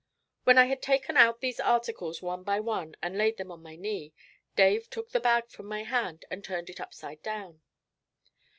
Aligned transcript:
When 0.45 0.57
I 0.57 0.65
had 0.65 0.81
taken 0.81 1.15
out 1.15 1.41
these 1.41 1.59
articles 1.59 2.23
one 2.23 2.41
by 2.43 2.59
one 2.59 2.95
and 3.03 3.15
laid 3.19 3.37
them 3.37 3.51
on 3.51 3.61
my 3.61 3.75
knee, 3.75 4.13
Dave 4.55 4.89
took 4.89 5.11
the 5.11 5.19
bag 5.19 5.51
from 5.51 5.67
my 5.67 5.83
hand 5.83 6.25
and 6.31 6.43
turned 6.43 6.71
it 6.71 6.81
upside 6.81 7.21
down. 7.21 7.61